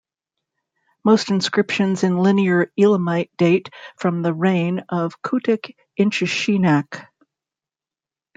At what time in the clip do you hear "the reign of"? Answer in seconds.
4.23-5.21